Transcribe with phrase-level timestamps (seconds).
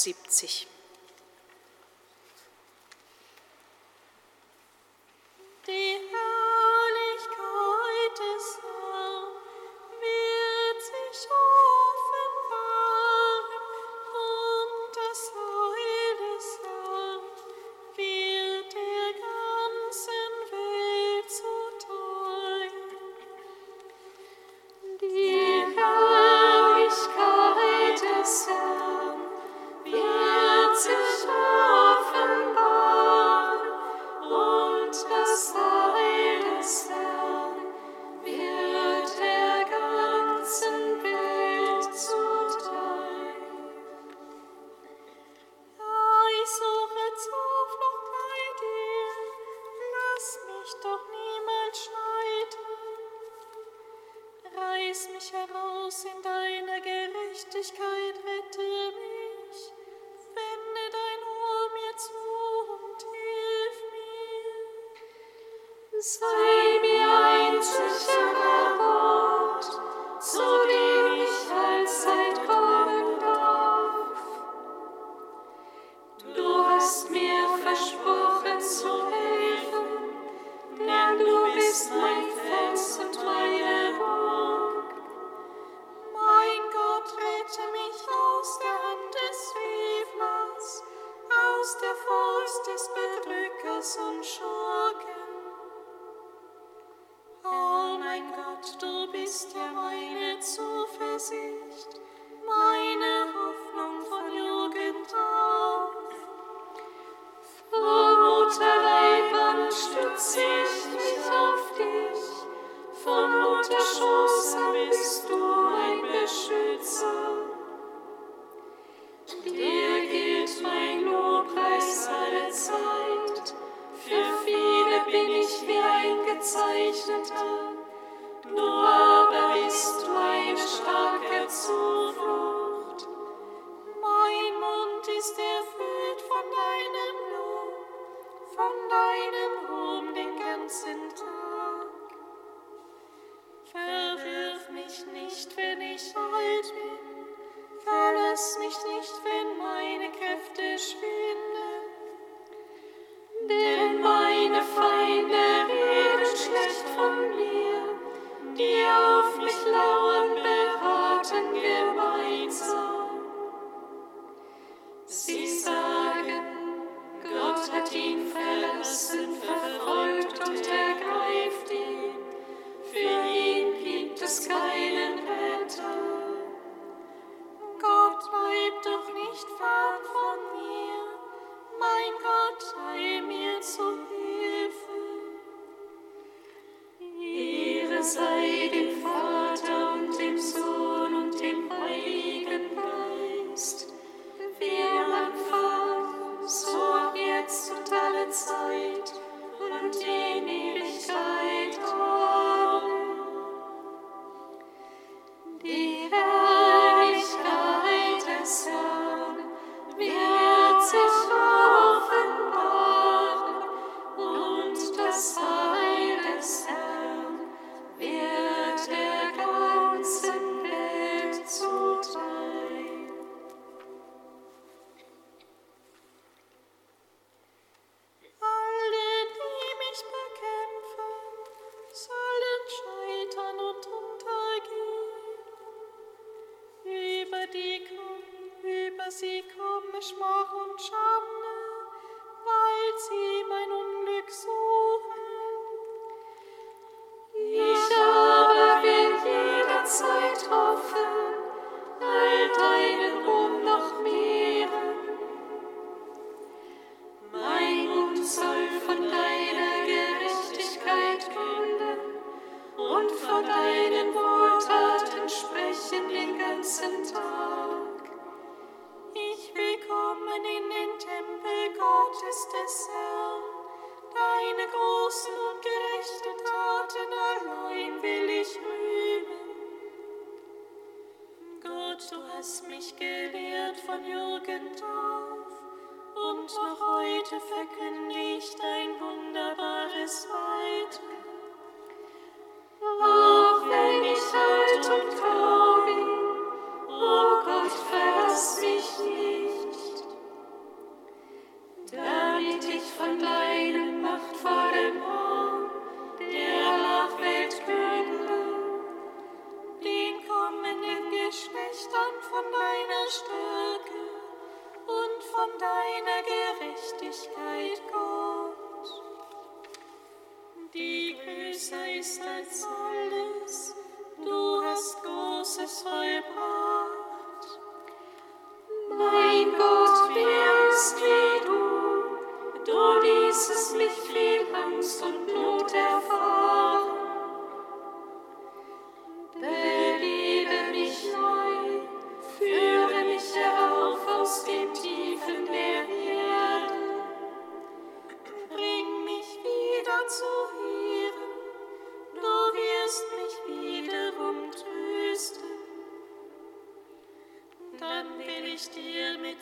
[0.00, 0.79] 73.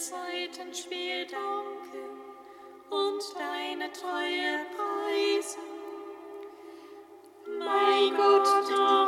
[0.09, 0.73] Zeiten
[1.27, 2.09] danken
[2.89, 5.61] und deine Treue preisen.
[7.59, 9.08] Mein Gott, danke.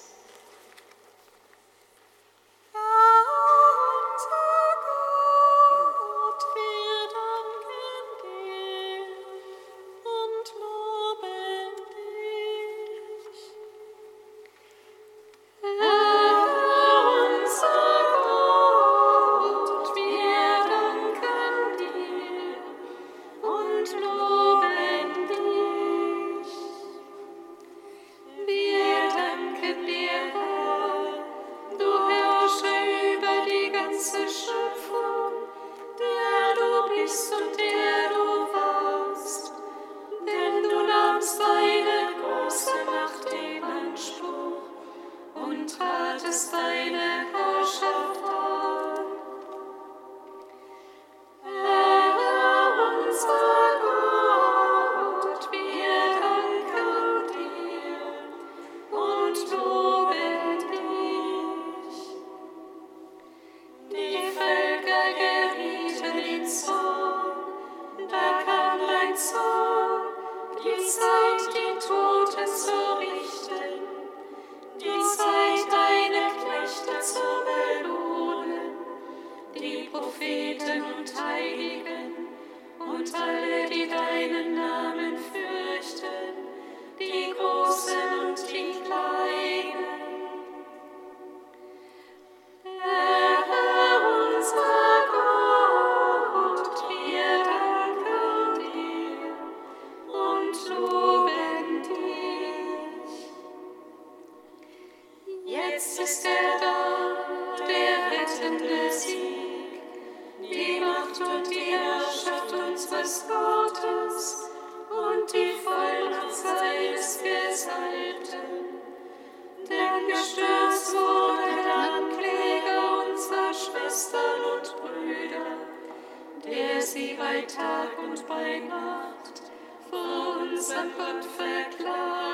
[130.71, 132.30] Götzenbund verklagt.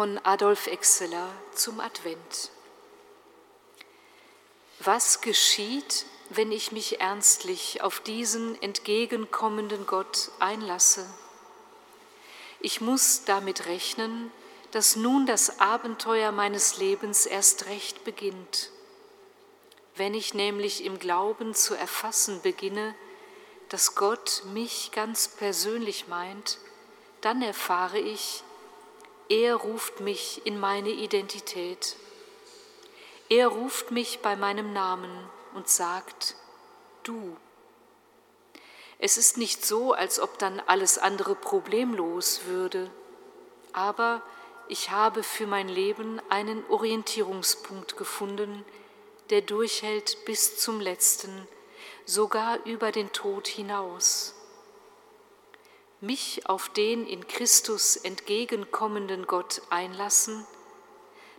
[0.00, 2.50] Von Adolf Exeler zum Advent.
[4.78, 11.04] Was geschieht, wenn ich mich ernstlich auf diesen entgegenkommenden Gott einlasse?
[12.60, 14.32] Ich muss damit rechnen,
[14.70, 18.70] dass nun das Abenteuer meines Lebens erst recht beginnt.
[19.96, 22.94] Wenn ich nämlich im Glauben zu erfassen beginne,
[23.68, 26.56] dass Gott mich ganz persönlich meint,
[27.20, 28.42] dann erfahre ich,
[29.30, 31.94] er ruft mich in meine Identität.
[33.28, 35.10] Er ruft mich bei meinem Namen
[35.54, 36.34] und sagt,
[37.04, 37.36] du.
[38.98, 42.90] Es ist nicht so, als ob dann alles andere problemlos würde,
[43.72, 44.20] aber
[44.66, 48.64] ich habe für mein Leben einen Orientierungspunkt gefunden,
[49.30, 51.46] der durchhält bis zum letzten,
[52.04, 54.34] sogar über den Tod hinaus
[56.00, 60.46] mich auf den in Christus entgegenkommenden Gott einlassen,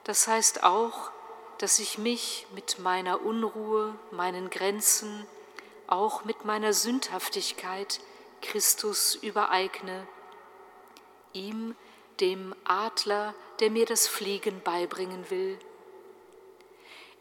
[0.04, 1.12] das heißt auch,
[1.58, 5.26] dass ich mich mit meiner Unruhe, meinen Grenzen,
[5.88, 8.00] auch mit meiner Sündhaftigkeit
[8.42, 10.08] Christus übereigne,
[11.34, 11.76] ihm,
[12.20, 15.58] dem Adler, der mir das Fliegen beibringen will.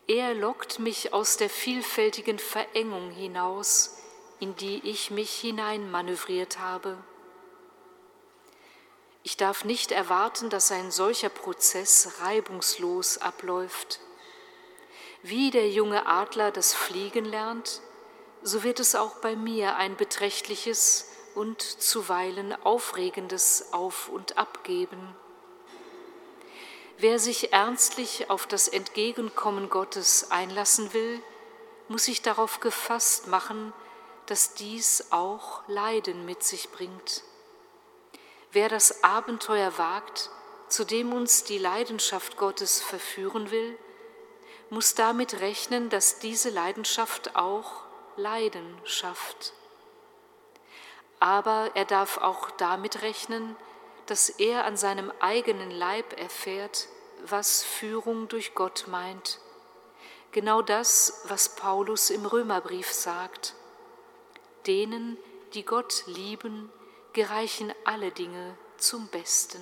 [0.07, 3.98] Er lockt mich aus der vielfältigen Verengung hinaus,
[4.40, 6.98] in die ich mich hineinmanövriert habe.
[9.22, 14.00] Ich darf nicht erwarten, dass ein solcher Prozess reibungslos abläuft.
[15.22, 17.83] Wie der junge Adler das Fliegen lernt,
[18.42, 25.14] so wird es auch bei mir ein beträchtliches und zuweilen aufregendes Auf und Ab geben.
[26.96, 31.22] Wer sich ernstlich auf das Entgegenkommen Gottes einlassen will,
[31.88, 33.72] muss sich darauf gefasst machen,
[34.26, 37.22] dass dies auch Leiden mit sich bringt.
[38.53, 40.31] Wer das Abenteuer wagt,
[40.69, 43.79] zu dem uns die Leidenschaft Gottes verführen will,
[44.71, 47.85] muss damit rechnen, dass diese Leidenschaft auch
[48.17, 49.53] Leiden schafft.
[51.21, 53.57] Aber er darf auch damit rechnen,
[54.07, 56.89] dass er an seinem eigenen Leib erfährt,
[57.25, 59.39] was Führung durch Gott meint.
[60.33, 63.55] Genau das, was Paulus im Römerbrief sagt.
[64.67, 65.19] Denen,
[65.55, 66.73] die Gott lieben,
[67.12, 69.61] gereichen alle Dinge zum Besten.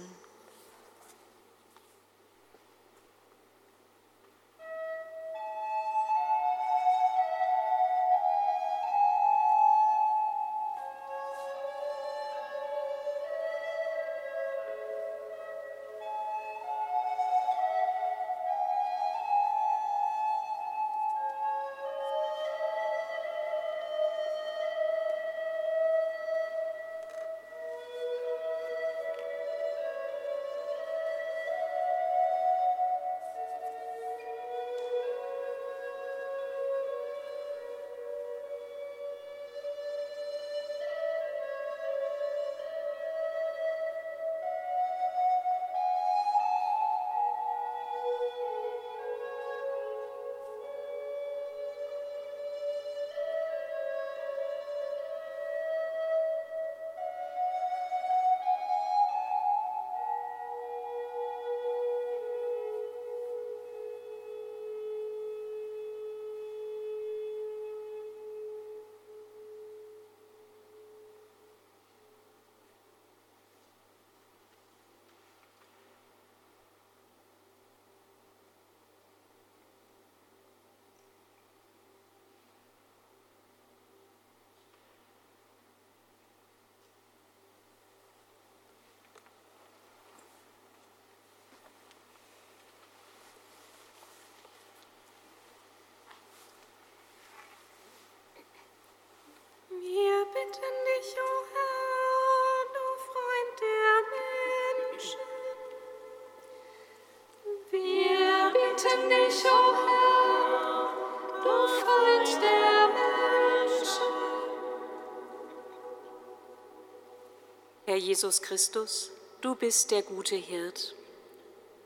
[117.86, 120.94] Herr, Jesus Christus, du bist der gute Hirt.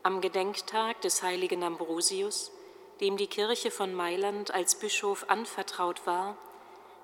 [0.03, 2.51] Am Gedenktag des heiligen Ambrosius,
[2.99, 6.37] dem die Kirche von Mailand als Bischof anvertraut war,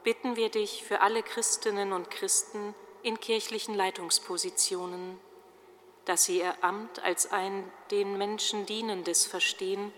[0.03, 5.17] bitten wir dich für alle Christinnen und Christen in kirchlichen Leitungspositionen,
[6.03, 9.93] dass sie ihr Amt als ein den Menschen dienendes verstehen,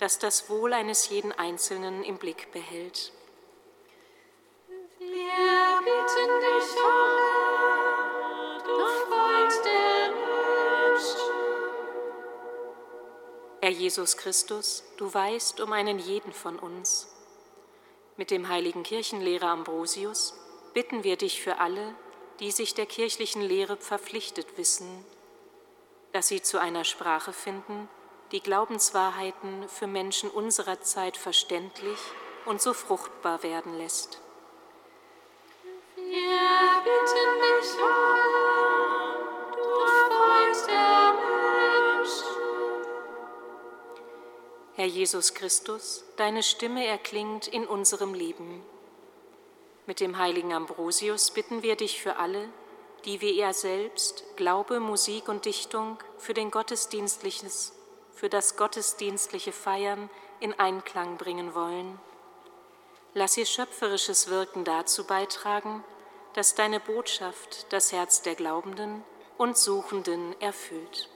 [0.00, 3.12] das das Wohl eines jeden Einzelnen im Blick behält.
[4.98, 6.88] Wir bitten dich, O
[7.84, 10.10] Herr, du Freund der
[10.90, 11.30] Menschen.
[13.60, 17.14] Herr Jesus Christus, du weißt um einen jeden von uns.
[18.16, 20.34] Mit dem heiligen Kirchenlehrer Ambrosius
[20.72, 21.94] bitten wir dich für alle,
[22.38, 25.04] die sich der kirchlichen Lehre verpflichtet wissen,
[26.12, 27.88] dass sie zu einer Sprache finden,
[28.32, 31.98] die Glaubenswahrheiten für Menschen unserer Zeit verständlich
[32.46, 34.20] und so fruchtbar werden lässt.
[35.96, 36.04] Wir
[36.84, 38.20] bitten dich, Herr,
[39.56, 39.68] du
[40.08, 41.14] Freund der
[41.98, 42.26] Menschen.
[44.74, 48.62] Herr Jesus Christus, deine Stimme erklingt in unserem Leben.
[49.86, 52.48] Mit dem heiligen Ambrosius bitten wir dich für alle,
[53.04, 57.72] die wie er selbst Glaube, Musik und Dichtung für, den Gottesdienstliches,
[58.20, 61.98] für das gottesdienstliche Feiern in Einklang bringen wollen.
[63.14, 65.82] Lass ihr schöpferisches Wirken dazu beitragen,
[66.34, 69.02] dass deine Botschaft das Herz der Glaubenden
[69.38, 71.08] und Suchenden erfüllt.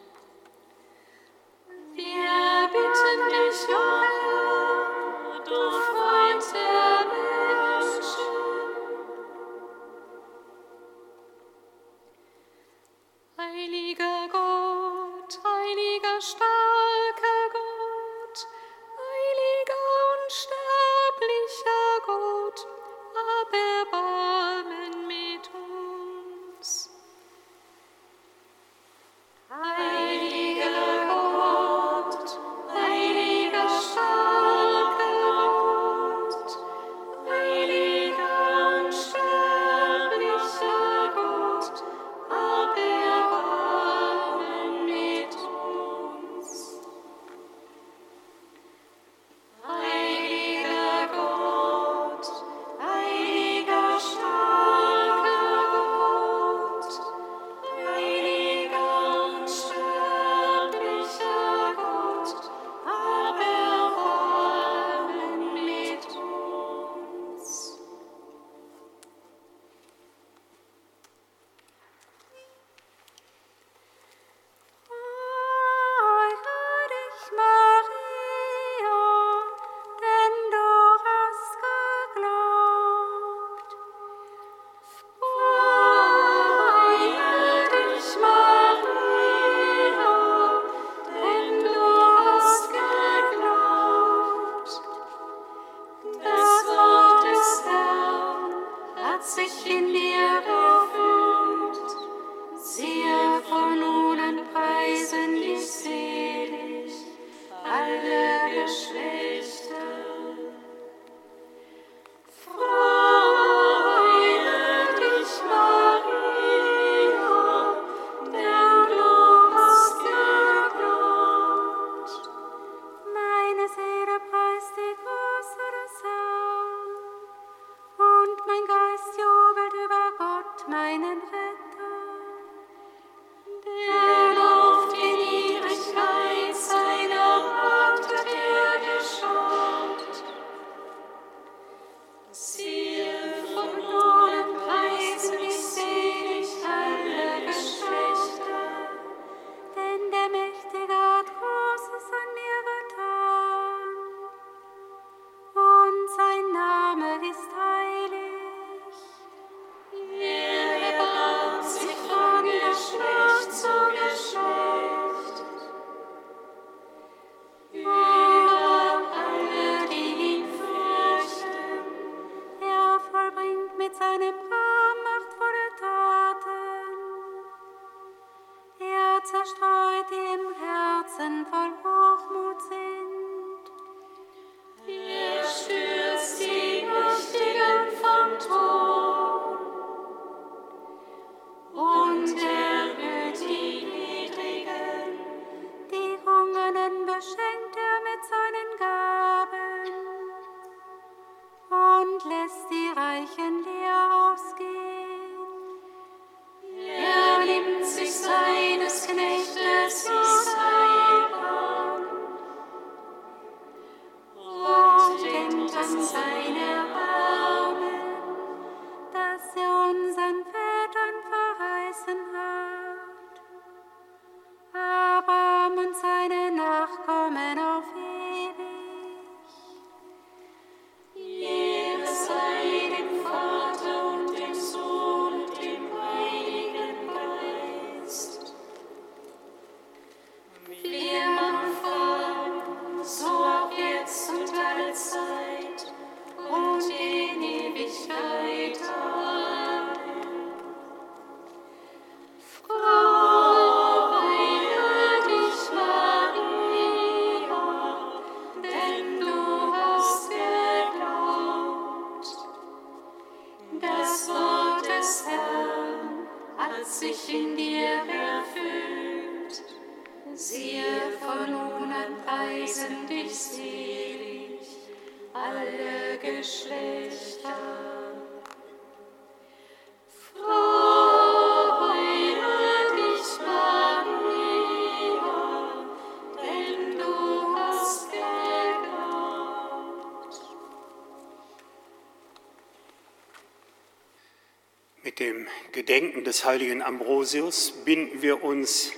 [296.15, 298.93] Gedenken des heiligen Ambrosius binden wir uns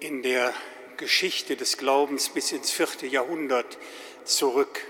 [0.00, 0.52] in der
[0.96, 3.78] Geschichte des Glaubens bis ins vierte Jahrhundert
[4.24, 4.80] zurück.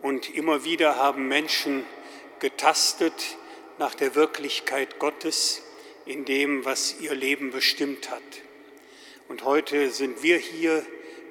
[0.00, 1.86] Und immer wieder haben Menschen
[2.40, 3.36] getastet
[3.78, 5.62] nach der Wirklichkeit Gottes
[6.06, 8.22] in dem, was ihr Leben bestimmt hat.
[9.28, 10.84] Und heute sind wir hier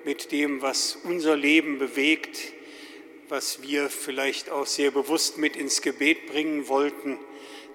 [0.05, 2.39] mit dem, was unser Leben bewegt,
[3.27, 7.19] was wir vielleicht auch sehr bewusst mit ins Gebet bringen wollten.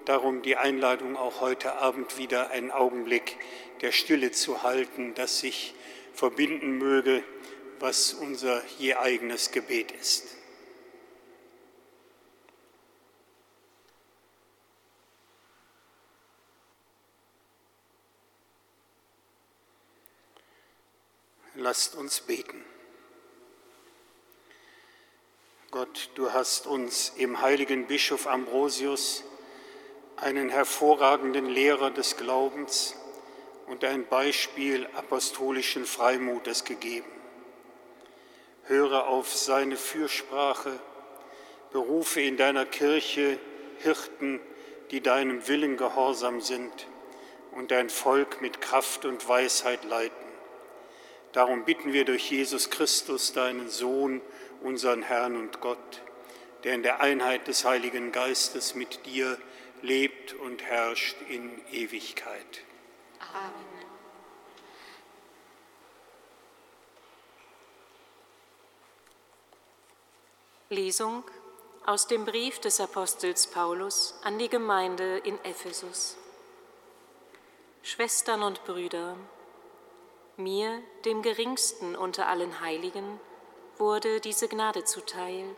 [0.07, 3.37] Darum die Einladung auch heute Abend wieder einen Augenblick
[3.81, 5.75] der Stille zu halten, dass sich
[6.13, 7.25] verbinden möge,
[7.81, 10.37] was unser je eigenes Gebet ist.
[21.55, 22.63] Lasst uns beten.
[25.71, 29.25] Gott, du hast uns im heiligen Bischof Ambrosius
[30.17, 32.95] einen hervorragenden Lehrer des Glaubens
[33.67, 37.11] und ein Beispiel apostolischen Freimutes gegeben.
[38.63, 40.79] Höre auf seine Fürsprache,
[41.71, 43.39] berufe in deiner Kirche
[43.79, 44.39] Hirten,
[44.91, 46.87] die deinem Willen gehorsam sind
[47.51, 50.15] und dein Volk mit Kraft und Weisheit leiten.
[51.33, 54.21] Darum bitten wir durch Jesus Christus, deinen Sohn,
[54.63, 56.01] unseren Herrn und Gott,
[56.63, 59.37] der in der Einheit des Heiligen Geistes mit dir
[59.81, 62.63] lebt und herrscht in Ewigkeit.
[63.33, 63.77] Amen.
[70.69, 71.23] Lesung
[71.85, 76.17] aus dem Brief des Apostels Paulus an die Gemeinde in Ephesus.
[77.83, 79.15] Schwestern und Brüder,
[80.35, 83.21] mir, dem geringsten unter allen Heiligen,
[83.77, 85.55] wurde diese Gnade zuteil.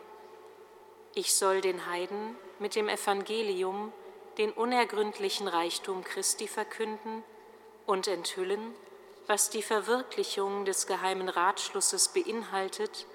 [1.14, 3.92] Ich soll den Heiden mit dem Evangelium
[4.38, 7.22] den unergründlichen Reichtum Christi verkünden
[7.86, 8.74] und enthüllen,
[9.26, 13.06] was die Verwirklichung des geheimen Ratschlusses beinhaltet,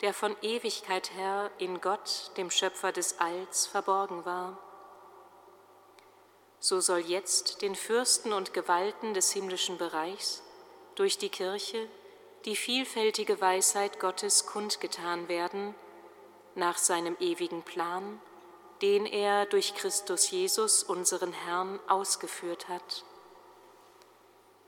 [0.00, 4.58] der von Ewigkeit her in Gott, dem Schöpfer des Alls, verborgen war.
[6.58, 10.42] So soll jetzt den Fürsten und Gewalten des himmlischen Bereichs
[10.94, 11.88] durch die Kirche
[12.44, 15.74] die vielfältige Weisheit Gottes kundgetan werden,
[16.54, 18.20] nach seinem ewigen Plan,
[18.82, 23.04] den er durch Christus Jesus, unseren Herrn, ausgeführt hat.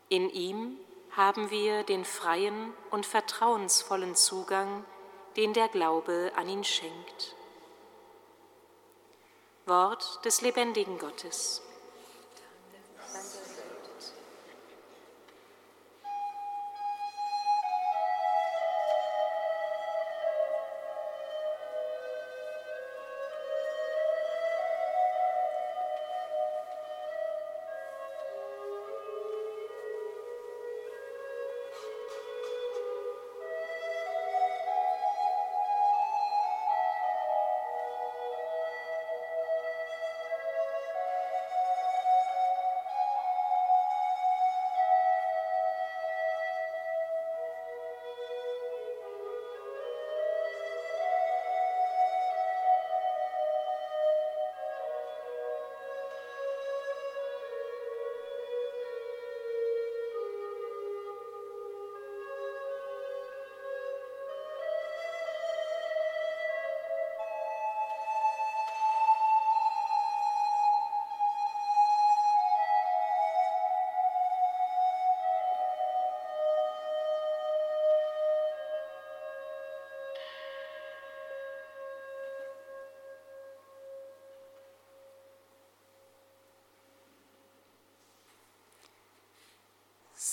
[0.08, 0.78] In ihm
[1.10, 4.84] haben wir den freien und vertrauensvollen Zugang,
[5.36, 7.34] den der Glaube an ihn schenkt.
[9.66, 11.63] Wort des lebendigen Gottes.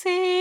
[0.04, 0.41] Seht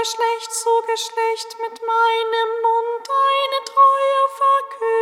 [0.00, 4.97] Geschlecht zu Geschlecht mit meinem Mund deine Treue verkünden.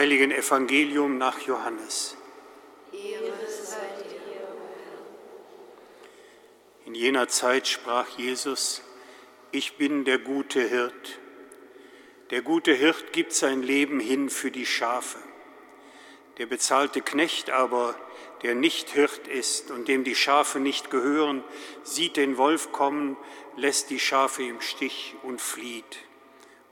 [0.00, 2.16] Heiligen Evangelium nach Johannes.
[6.86, 8.80] In jener Zeit sprach Jesus,
[9.50, 11.18] ich bin der gute Hirt.
[12.30, 15.18] Der gute Hirt gibt sein Leben hin für die Schafe.
[16.38, 17.94] Der bezahlte Knecht aber,
[18.40, 21.44] der nicht Hirt ist und dem die Schafe nicht gehören,
[21.82, 23.18] sieht den Wolf kommen,
[23.54, 25.98] lässt die Schafe im Stich und flieht.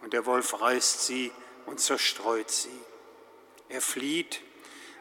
[0.01, 1.31] Und der Wolf reißt sie
[1.66, 2.78] und zerstreut sie.
[3.79, 4.43] Er flieht,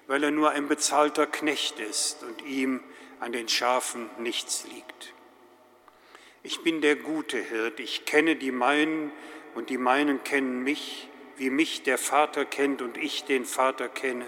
[0.06, 2.80] weil er nur ein bezahlter Knecht ist und ihm
[3.20, 5.16] an den Schafen nichts liegt.
[6.44, 9.12] Ich bin der gute Hirt, ich kenne die meinen
[9.56, 14.28] und die meinen kennen mich, wie mich der Vater kennt und ich den Vater kenne.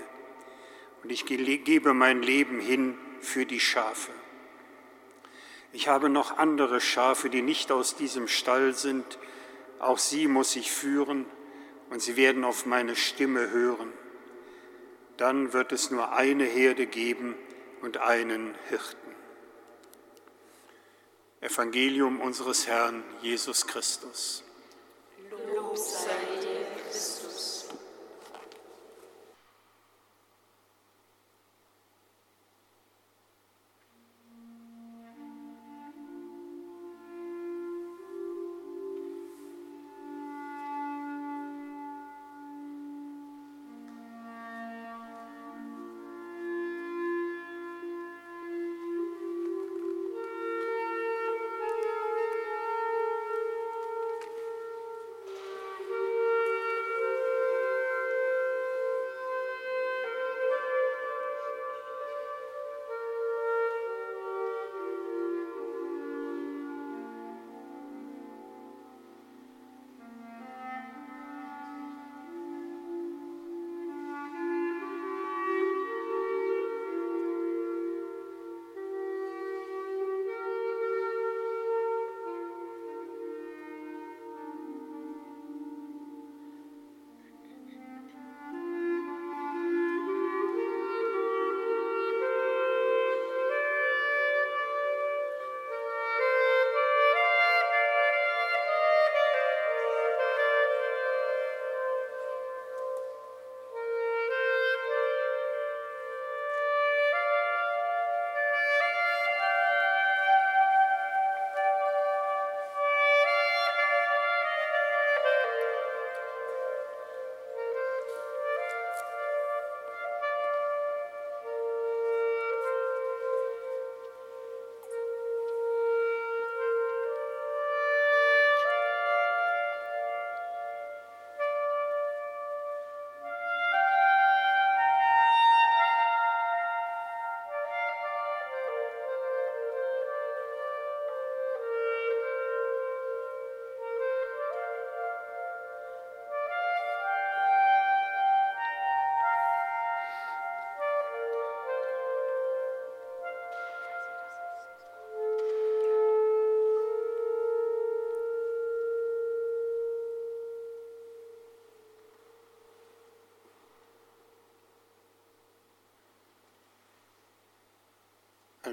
[1.03, 4.11] Und ich gebe mein Leben hin für die Schafe.
[5.73, 9.19] Ich habe noch andere Schafe, die nicht aus diesem Stall sind,
[9.77, 11.27] auch sie muss ich führen
[11.91, 13.93] und sie werden auf meine Stimme hören.
[15.19, 17.35] Dann wird es nur eine Herde geben
[17.81, 19.13] und einen Hirten.
[21.41, 24.45] Evangelium unseres Herrn Jesus Christus.
[25.53, 26.38] Lob sei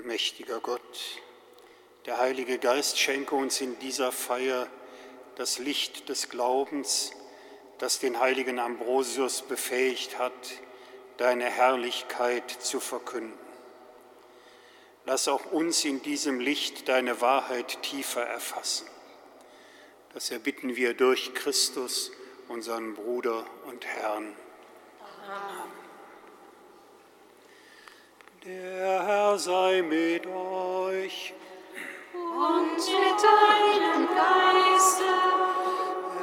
[0.06, 1.20] Allmächtiger Gott,
[2.06, 4.68] der Heilige Geist schenke uns in dieser Feier
[5.34, 7.10] das Licht des Glaubens,
[7.78, 10.32] das den heiligen Ambrosius befähigt hat,
[11.16, 13.36] deine Herrlichkeit zu verkünden.
[15.06, 18.86] Lass auch uns in diesem Licht deine Wahrheit tiefer erfassen.
[20.14, 22.12] Das erbitten wir durch Christus,
[22.46, 24.36] unseren Bruder und Herrn.
[28.46, 31.34] Der Herr sei mit euch.
[32.14, 35.04] Und mit deinem Geiste.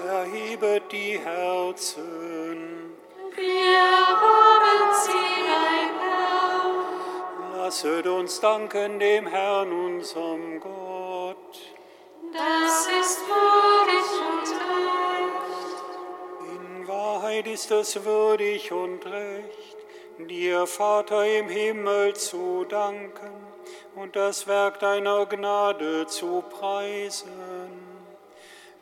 [0.07, 2.93] Erhebet die Herzen.
[3.35, 7.57] Wir haben sie, ein Herr.
[7.57, 11.59] Lasset uns danken dem Herrn, unserem Gott.
[12.31, 15.83] Das ist würdig und recht.
[16.55, 19.62] In Wahrheit ist es würdig und recht,
[20.19, 23.31] dir, Vater im Himmel, zu danken
[23.95, 27.31] und das Werk deiner Gnade zu preisen.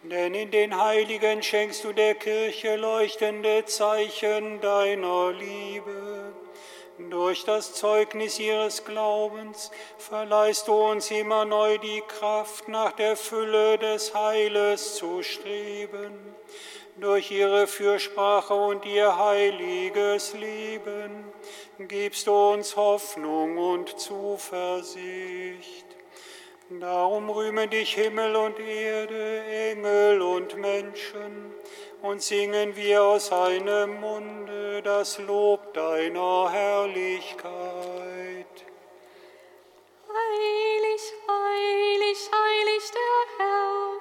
[0.03, 6.33] Denn in den Heiligen schenkst du der Kirche leuchtende Zeichen deiner Liebe.
[7.09, 13.77] Durch das Zeugnis ihres Glaubens verleihst du uns immer neu die Kraft, nach der Fülle
[13.77, 16.35] des Heiles zu streben.
[17.01, 21.33] Durch ihre Fürsprache und ihr heiliges Leben
[21.79, 25.87] gibst du uns Hoffnung und Zuversicht.
[26.69, 29.41] Darum rühmen dich Himmel und Erde,
[29.71, 31.55] Engel und Menschen,
[32.03, 37.51] und singen wir aus einem Munde das Lob deiner Herrlichkeit.
[40.07, 43.91] Heilig, heilig, heilig der Herr,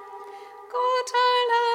[0.69, 1.70] Gott aller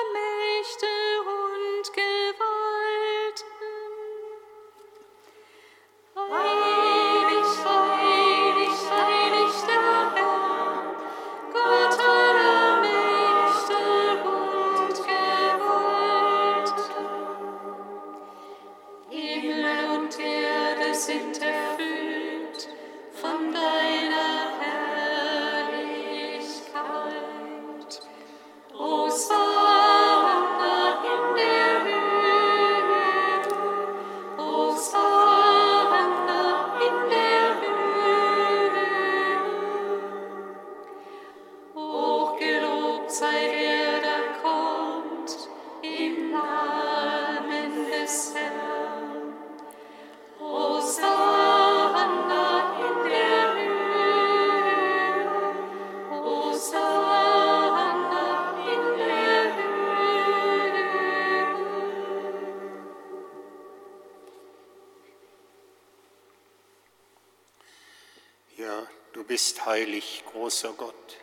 [69.17, 71.17] du bist heilig, großer Gott.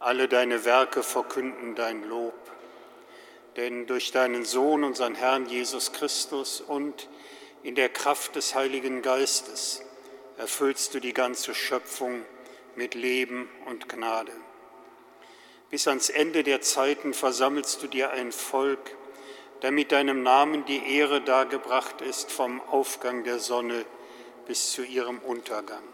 [0.00, 2.34] Alle deine Werke verkünden dein Lob.
[3.56, 7.08] Denn durch deinen Sohn, unseren Herrn Jesus Christus und
[7.62, 9.82] in der Kraft des Heiligen Geistes
[10.36, 12.24] erfüllst du die ganze Schöpfung
[12.74, 14.32] mit Leben und Gnade.
[15.70, 18.96] Bis ans Ende der Zeiten versammelst du dir ein Volk,
[19.60, 23.86] damit deinem Namen die Ehre dargebracht ist vom Aufgang der Sonne
[24.48, 25.93] bis zu ihrem Untergang.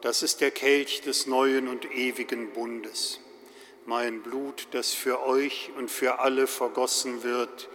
[0.00, 3.20] das ist der Kelch des neuen und ewigen Bundes,
[3.86, 7.68] mein Blut, das für euch und für alle vergossen wird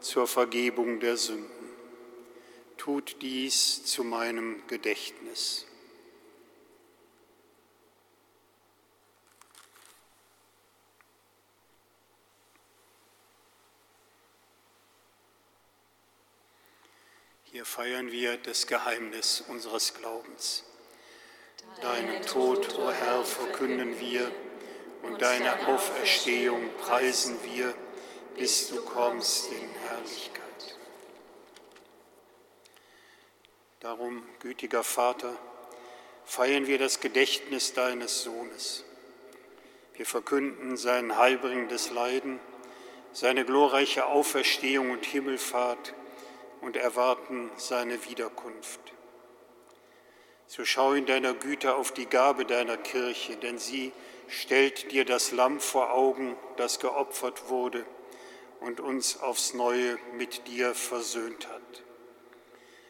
[0.00, 1.48] zur Vergebung der Sünden.
[2.76, 5.66] Tut dies zu meinem Gedächtnis.
[17.50, 20.64] Hier feiern wir das Geheimnis unseres Glaubens.
[21.80, 24.32] Deinen Tod, o Herr, verkünden wir
[25.02, 27.72] und deine Auferstehung preisen wir,
[28.36, 30.76] bis du kommst in Herrlichkeit.
[33.80, 35.36] Darum, gütiger Vater,
[36.24, 38.84] feiern wir das Gedächtnis deines Sohnes.
[39.94, 42.40] Wir verkünden sein heilbringendes Leiden,
[43.12, 45.94] seine glorreiche Auferstehung und Himmelfahrt
[46.60, 48.80] und erwarten seine Wiederkunft.
[50.50, 53.92] So schau in deiner Güte auf die Gabe deiner Kirche, denn sie
[54.28, 57.84] stellt dir das Lamm vor Augen, das geopfert wurde
[58.60, 61.82] und uns aufs neue mit dir versöhnt hat.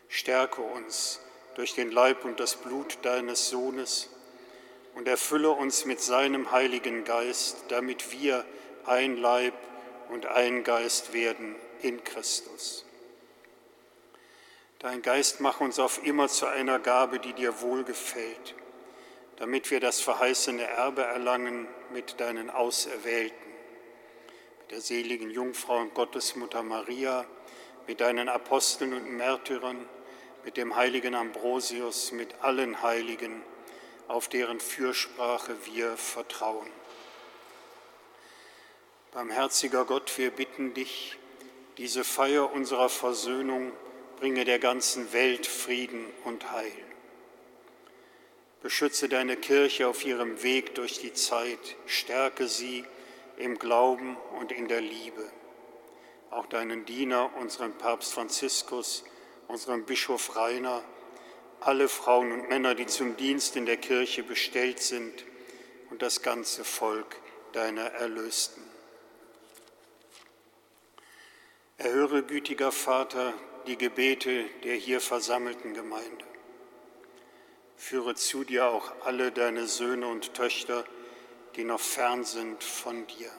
[0.06, 1.20] Stärke uns
[1.56, 4.08] durch den Leib und das Blut deines Sohnes
[4.94, 8.44] und erfülle uns mit seinem Heiligen Geist, damit wir
[8.86, 9.54] ein Leib
[10.10, 12.87] und ein Geist werden in Christus.
[14.80, 18.54] Dein Geist mach uns auf immer zu einer Gabe, die dir wohlgefällt,
[19.34, 23.52] damit wir das verheißene Erbe erlangen mit deinen Auserwählten,
[24.60, 27.24] mit der seligen Jungfrau und Gottesmutter Maria,
[27.88, 29.84] mit deinen Aposteln und Märtyrern,
[30.44, 33.42] mit dem heiligen Ambrosius, mit allen Heiligen,
[34.06, 36.70] auf deren Fürsprache wir vertrauen.
[39.10, 41.18] Barmherziger Gott, wir bitten dich,
[41.78, 43.72] diese Feier unserer Versöhnung
[44.18, 46.72] bringe der ganzen Welt Frieden und Heil.
[48.62, 52.84] Beschütze deine Kirche auf ihrem Weg durch die Zeit, stärke sie
[53.36, 55.24] im Glauben und in der Liebe.
[56.30, 59.04] Auch deinen Diener, unseren Papst Franziskus,
[59.46, 60.82] unseren Bischof Rainer,
[61.60, 65.24] alle Frauen und Männer, die zum Dienst in der Kirche bestellt sind
[65.90, 67.16] und das ganze Volk
[67.52, 68.62] deiner Erlösten.
[71.78, 73.32] Erhöre, gütiger Vater,
[73.66, 76.24] die Gebete der hier versammelten Gemeinde.
[77.76, 80.84] Führe zu dir auch alle deine Söhne und Töchter,
[81.56, 83.30] die noch fern sind von dir.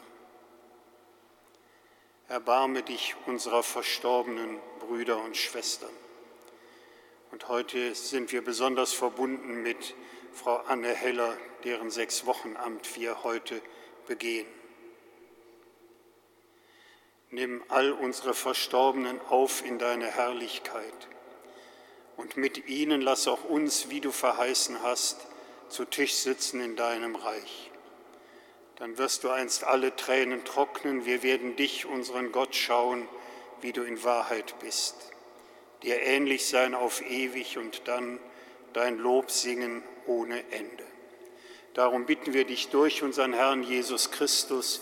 [2.28, 5.90] Erbarme dich unserer verstorbenen Brüder und Schwestern.
[7.32, 9.96] Und heute sind wir besonders verbunden mit
[10.34, 13.62] Frau Anne Heller, deren sechs Wochenamt wir heute
[14.08, 14.48] begehen.
[17.32, 21.08] Nimm all unsere Verstorbenen auf in deine Herrlichkeit
[22.18, 25.28] und mit ihnen lass auch uns, wie du verheißen hast,
[25.70, 27.72] zu Tisch sitzen in deinem Reich.
[28.76, 33.08] Dann wirst du einst alle Tränen trocknen, wir werden dich, unseren Gott, schauen,
[33.62, 34.96] wie du in Wahrheit bist,
[35.84, 38.20] dir ähnlich sein auf ewig und dann
[38.74, 40.86] dein Lob singen ohne Ende.
[41.74, 44.82] Darum bitten wir dich durch unseren Herrn Jesus Christus,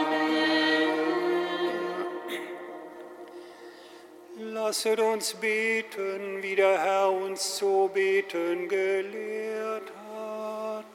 [4.53, 10.85] Lasset uns beten, wie der Herr uns zu beten gelehrt hat.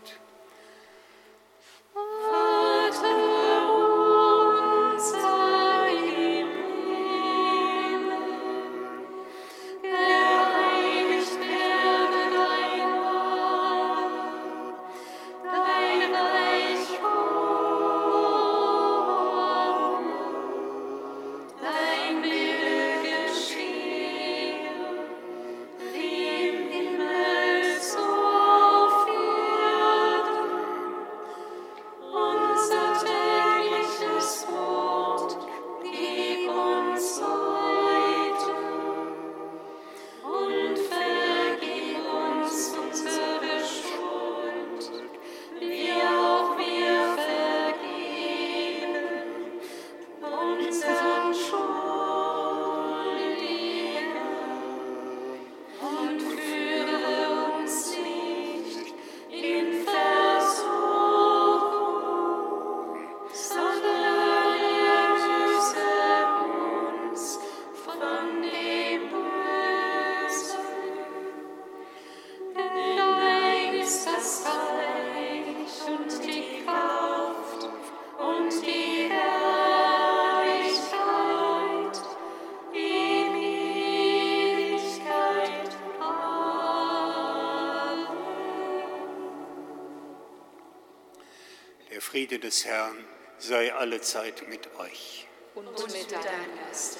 [92.26, 92.96] Friede des Herrn
[93.38, 95.28] sei alle Zeit mit euch.
[95.54, 96.98] Und, mit deinem Geiste.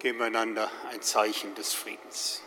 [0.00, 2.42] Geben einander ein Zeichen des Friedens.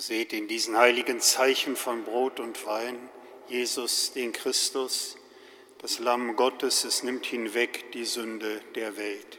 [0.00, 3.10] Seht in diesen heiligen Zeichen von Brot und Wein
[3.48, 5.18] Jesus, den Christus,
[5.76, 9.38] das Lamm Gottes, es nimmt hinweg die Sünde der Welt.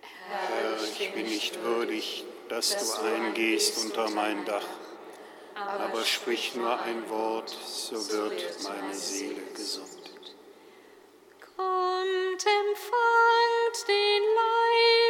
[0.00, 4.66] Herr, ich bin nicht würdig, dass du eingehst unter mein Dach,
[5.54, 10.12] aber sprich nur ein Wort, so wird meine Seele gesund.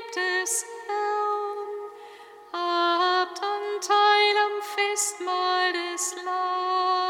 [0.09, 0.82] Leib
[5.03, 7.02] erstmal des love.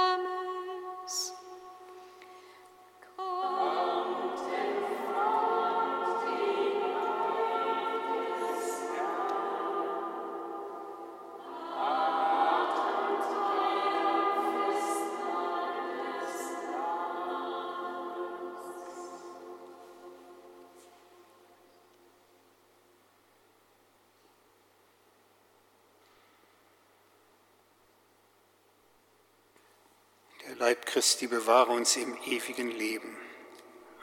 [30.93, 33.17] Christi bewahre uns im ewigen Leben.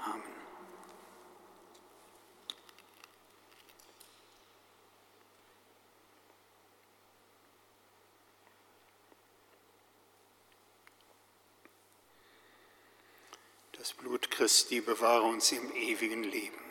[0.03, 0.23] Amen.
[13.73, 16.68] Das Blut Christi bewahre uns im ewigen Leben.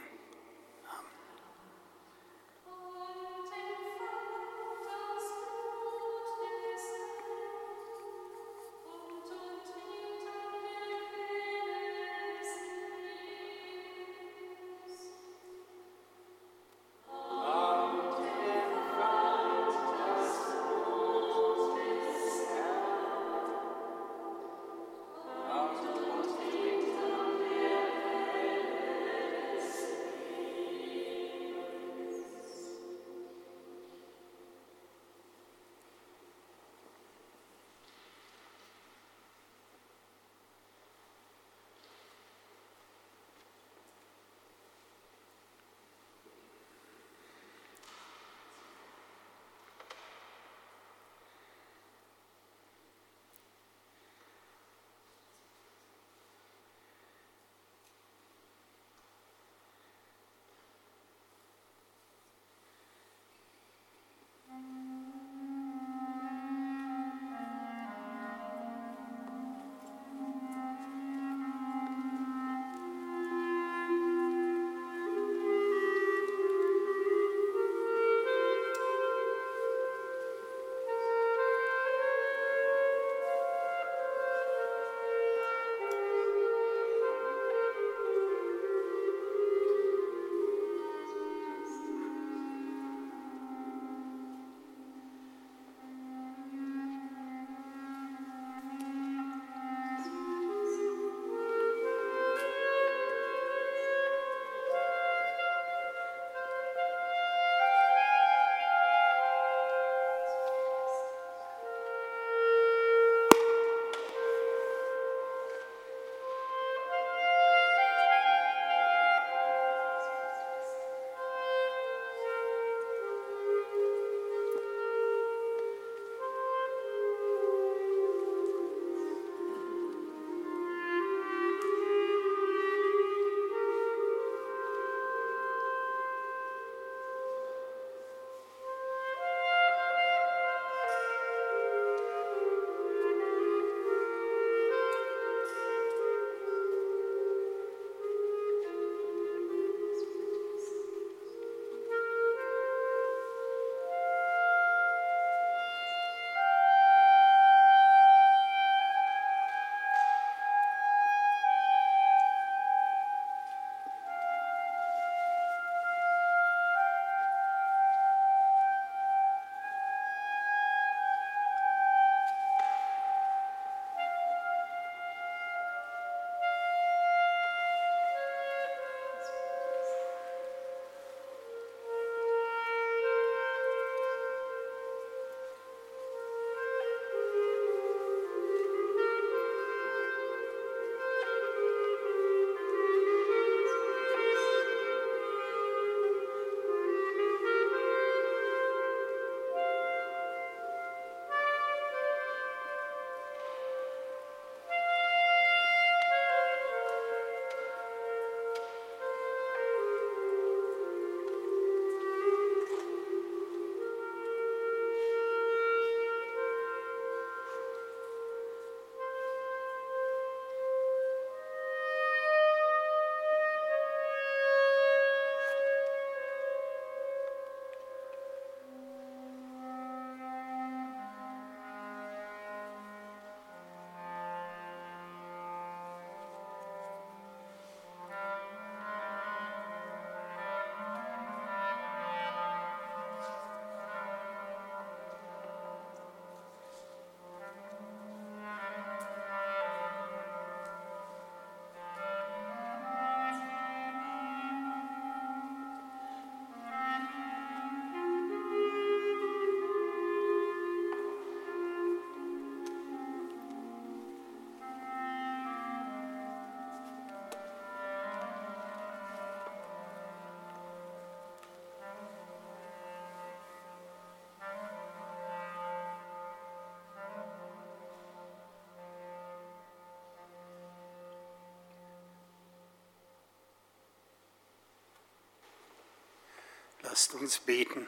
[286.99, 287.87] Lasst uns beten.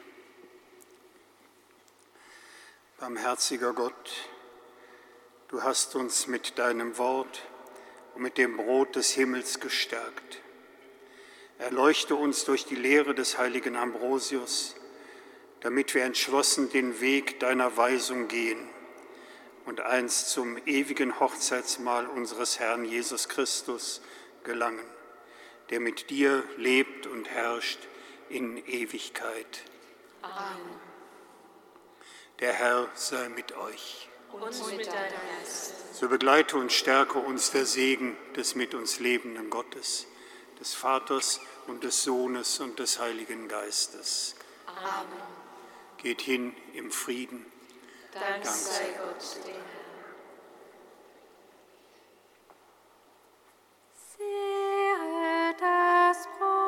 [2.97, 4.29] Barmherziger Gott,
[5.49, 7.41] du hast uns mit deinem Wort
[8.15, 10.39] und mit dem Brot des Himmels gestärkt.
[11.59, 14.77] Erleuchte uns durch die Lehre des heiligen Ambrosius,
[15.59, 18.65] damit wir entschlossen den Weg deiner Weisung gehen
[19.65, 24.01] und einst zum ewigen Hochzeitsmahl unseres Herrn Jesus Christus
[24.45, 24.89] gelangen,
[25.69, 27.89] der mit dir lebt und herrscht
[28.31, 29.63] in Ewigkeit.
[30.21, 30.79] Amen.
[32.39, 34.09] Der Herr sei mit euch.
[34.31, 35.73] Und mit deinem Geist.
[35.93, 40.07] So begleite und stärke uns der Segen des mit uns lebenden Gottes,
[40.59, 44.35] des Vaters und des Sohnes und des Heiligen Geistes.
[44.65, 45.21] Amen.
[45.97, 47.45] Geht hin im Frieden.
[48.13, 49.81] Dank, Dank sei Gott, dem Herrn.
[54.17, 56.60] Sehe das Brot.